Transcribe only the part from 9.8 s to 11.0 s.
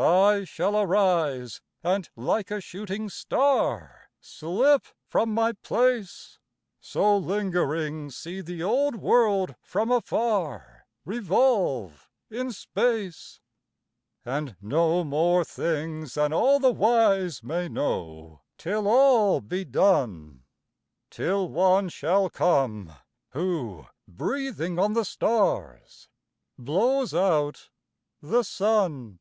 afar